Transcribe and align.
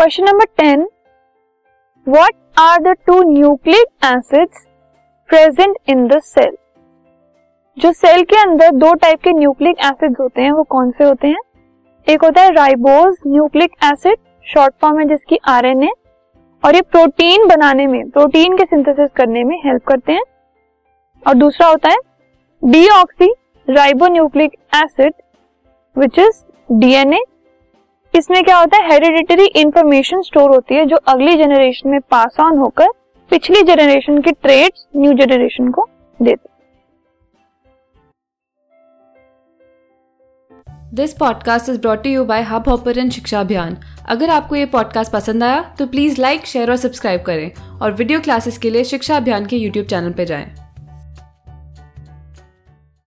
Question 0.00 0.24
number 0.24 0.44
ten 0.58 0.82
what 2.06 2.34
are 2.58 2.78
the 2.82 2.94
two 3.06 3.22
nucleic 3.22 4.04
acids 4.04 4.64
present 5.28 5.76
in 5.88 6.06
the 6.08 6.18
cell 6.18 6.54
जो 7.78 7.90
cell 7.92 8.22
के 8.22 8.36
अंदर 8.36 8.70
दो 8.70 8.92
type 8.94 9.20
के 9.20 9.32
न्यूक्लिक 9.32 9.76
एसिड्स 9.78 10.20
होते 10.20 10.42
हैं, 10.42 10.52
वो 10.52 10.62
कौन 10.62 10.90
से 10.90 11.04
होते 11.04 11.28
हैं? 11.28 11.40
एक 12.06 12.24
होता 12.24 12.42
है 12.42 12.50
ribose 12.50 13.16
nucleic 13.26 13.72
acid 13.84 14.16
short 14.46 14.74
form 14.80 14.98
है 14.98 15.04
जिसकी 15.04 15.38
आरएनए 15.48 15.90
और 16.64 16.74
ये 16.74 16.80
प्रोटीन 16.80 17.46
बनाने 17.48 17.86
में 17.86 18.08
प्रोटीन 18.10 18.56
के 18.56 18.64
सिंथेसिस 18.64 19.10
करने 19.16 19.42
में 19.44 19.56
हेल्प 19.64 19.84
करते 19.84 20.12
हैं। 20.12 20.22
और 21.26 21.34
दूसरा 21.34 21.66
होता 21.66 21.88
है 21.88 21.96
deoxy 22.88 23.26
ribo 23.26 23.74
ribonucleic 23.74 24.56
acid 24.74 25.12
which 25.96 26.18
is 26.18 26.42
DNA 26.72 27.20
इसमें 28.14 28.42
क्या 28.44 28.56
होता 28.58 28.76
है 28.76 28.90
हेरिडिटरी 28.90 29.44
इंफॉर्मेशन 29.56 30.22
स्टोर 30.22 30.50
होती 30.50 30.74
है, 30.74 30.84
जो 30.86 30.96
अगली 30.96 31.36
जनरेशन 31.36 31.88
में 31.88 32.00
पास 32.00 32.36
ऑन 32.40 32.58
होकर 32.58 32.88
पिछली 33.30 33.62
जनरेशन 33.62 34.20
की 34.20 34.32
ट्रेड्स 34.32 34.86
न्यू 34.96 35.12
जनरेशन 35.12 35.70
को 35.70 35.88
देते 36.22 36.48
this 40.94 41.12
podcast 41.12 41.68
is 41.68 41.80
brought 41.80 42.06
you 42.06 42.24
by 42.24 42.42
Hubhopper 42.68 43.08
शिक्षा 43.10 43.40
अभियान 43.40 43.76
अगर 44.08 44.30
आपको 44.30 44.56
ये 44.56 44.66
पॉडकास्ट 44.66 45.12
पसंद 45.12 45.44
आया 45.44 45.60
तो 45.78 45.86
प्लीज़ 45.86 46.20
लाइक 46.20 46.46
शेयर 46.46 46.70
और 46.70 46.76
सब्सक्राइब 46.76 47.22
करें। 47.22 47.50
और 47.82 47.92
वीडियो 47.92 48.20
क्लासेस 48.20 48.58
के 48.58 48.70
लिए 48.70 48.84
शिक्षा 48.84 49.16
अभियान 49.16 49.46
के 49.46 49.56
यूट्यूब 49.56 49.86
चैनल 49.86 50.12
पर 50.12 50.24
जाएँ। 50.24 50.59